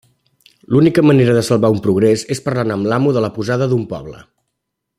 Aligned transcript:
L'única 0.75 1.03
manera 1.09 1.35
de 1.39 1.43
salvar 1.49 1.71
un 1.75 1.83
progrés 1.87 2.23
és 2.37 2.41
parlant 2.47 2.75
amb 2.77 2.89
l'amo 2.93 3.13
de 3.19 3.23
la 3.27 3.33
posada 3.37 3.69
d'un 3.75 3.85
poble. 3.93 4.25